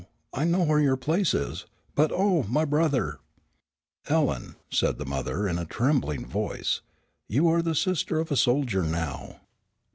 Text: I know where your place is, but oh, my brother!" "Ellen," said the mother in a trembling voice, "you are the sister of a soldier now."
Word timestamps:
I 0.33 0.45
know 0.45 0.63
where 0.63 0.79
your 0.79 0.97
place 0.97 1.35
is, 1.35 1.67
but 1.93 2.11
oh, 2.11 2.41
my 2.49 2.65
brother!" 2.65 3.19
"Ellen," 4.07 4.55
said 4.71 4.97
the 4.97 5.05
mother 5.05 5.47
in 5.47 5.59
a 5.59 5.65
trembling 5.65 6.25
voice, 6.25 6.81
"you 7.29 7.47
are 7.49 7.61
the 7.61 7.75
sister 7.75 8.19
of 8.19 8.31
a 8.31 8.35
soldier 8.35 8.81
now." 8.81 9.41